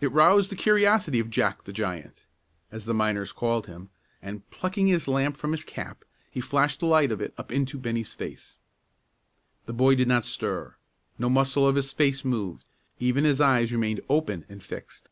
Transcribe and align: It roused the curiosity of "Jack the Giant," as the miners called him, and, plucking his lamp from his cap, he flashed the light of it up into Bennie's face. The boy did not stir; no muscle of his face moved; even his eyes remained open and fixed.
It 0.00 0.10
roused 0.10 0.50
the 0.50 0.56
curiosity 0.56 1.20
of 1.20 1.30
"Jack 1.30 1.62
the 1.62 1.72
Giant," 1.72 2.24
as 2.72 2.84
the 2.84 2.92
miners 2.92 3.30
called 3.30 3.68
him, 3.68 3.90
and, 4.20 4.50
plucking 4.50 4.88
his 4.88 5.06
lamp 5.06 5.36
from 5.36 5.52
his 5.52 5.62
cap, 5.62 6.04
he 6.32 6.40
flashed 6.40 6.80
the 6.80 6.86
light 6.86 7.12
of 7.12 7.20
it 7.20 7.32
up 7.38 7.52
into 7.52 7.78
Bennie's 7.78 8.12
face. 8.12 8.56
The 9.66 9.72
boy 9.72 9.94
did 9.94 10.08
not 10.08 10.26
stir; 10.26 10.74
no 11.16 11.30
muscle 11.30 11.64
of 11.68 11.76
his 11.76 11.92
face 11.92 12.24
moved; 12.24 12.68
even 12.98 13.22
his 13.22 13.40
eyes 13.40 13.70
remained 13.72 14.00
open 14.08 14.44
and 14.48 14.60
fixed. 14.60 15.08